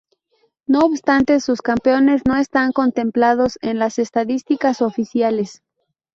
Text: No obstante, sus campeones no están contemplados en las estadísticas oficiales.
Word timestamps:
No 0.65 0.79
obstante, 0.79 1.39
sus 1.41 1.61
campeones 1.61 2.23
no 2.27 2.35
están 2.35 2.71
contemplados 2.71 3.59
en 3.61 3.77
las 3.77 3.99
estadísticas 3.99 4.81
oficiales. 4.81 5.61